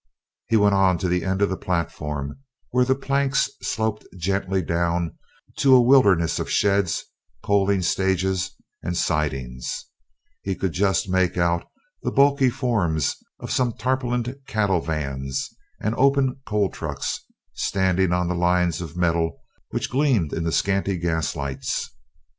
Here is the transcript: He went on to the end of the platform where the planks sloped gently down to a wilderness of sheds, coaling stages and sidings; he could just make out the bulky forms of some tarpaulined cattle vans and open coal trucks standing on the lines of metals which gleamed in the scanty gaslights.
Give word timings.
He 0.47 0.57
went 0.57 0.73
on 0.73 0.97
to 0.97 1.07
the 1.07 1.23
end 1.23 1.43
of 1.43 1.49
the 1.49 1.55
platform 1.57 2.39
where 2.71 2.83
the 2.85 2.95
planks 2.95 3.51
sloped 3.61 4.03
gently 4.17 4.63
down 4.63 5.15
to 5.57 5.75
a 5.75 5.79
wilderness 5.79 6.39
of 6.39 6.49
sheds, 6.49 7.05
coaling 7.43 7.83
stages 7.83 8.55
and 8.81 8.97
sidings; 8.97 9.89
he 10.41 10.55
could 10.55 10.71
just 10.71 11.07
make 11.07 11.37
out 11.37 11.67
the 12.01 12.09
bulky 12.11 12.49
forms 12.49 13.15
of 13.39 13.51
some 13.51 13.73
tarpaulined 13.73 14.35
cattle 14.47 14.81
vans 14.81 15.51
and 15.79 15.93
open 15.93 16.41
coal 16.47 16.71
trucks 16.71 17.23
standing 17.53 18.11
on 18.11 18.27
the 18.27 18.33
lines 18.33 18.81
of 18.81 18.97
metals 18.97 19.33
which 19.69 19.91
gleamed 19.91 20.33
in 20.33 20.43
the 20.45 20.51
scanty 20.51 20.97
gaslights. 20.97 21.91